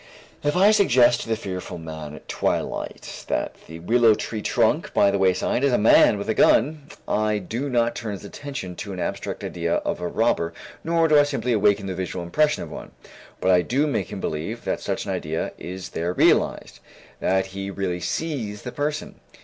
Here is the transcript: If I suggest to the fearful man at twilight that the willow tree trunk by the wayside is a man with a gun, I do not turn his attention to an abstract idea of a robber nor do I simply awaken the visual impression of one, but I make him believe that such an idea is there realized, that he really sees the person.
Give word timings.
If 0.43 0.55
I 0.57 0.71
suggest 0.71 1.21
to 1.21 1.29
the 1.29 1.35
fearful 1.35 1.77
man 1.77 2.15
at 2.15 2.27
twilight 2.27 3.23
that 3.27 3.53
the 3.67 3.77
willow 3.81 4.15
tree 4.15 4.41
trunk 4.41 4.95
by 4.95 5.11
the 5.11 5.19
wayside 5.19 5.63
is 5.63 5.71
a 5.71 5.77
man 5.77 6.17
with 6.17 6.27
a 6.27 6.33
gun, 6.33 6.87
I 7.07 7.37
do 7.37 7.69
not 7.69 7.93
turn 7.93 8.13
his 8.13 8.25
attention 8.25 8.75
to 8.77 8.93
an 8.93 8.99
abstract 8.99 9.43
idea 9.43 9.75
of 9.75 10.01
a 10.01 10.07
robber 10.07 10.55
nor 10.83 11.07
do 11.07 11.19
I 11.19 11.23
simply 11.23 11.53
awaken 11.53 11.85
the 11.85 11.93
visual 11.93 12.25
impression 12.25 12.63
of 12.63 12.71
one, 12.71 12.93
but 13.39 13.51
I 13.51 13.61
make 13.85 14.11
him 14.11 14.19
believe 14.19 14.63
that 14.65 14.81
such 14.81 15.05
an 15.05 15.11
idea 15.11 15.51
is 15.59 15.89
there 15.89 16.13
realized, 16.13 16.79
that 17.19 17.45
he 17.53 17.69
really 17.69 17.99
sees 17.99 18.63
the 18.63 18.71
person. 18.71 19.19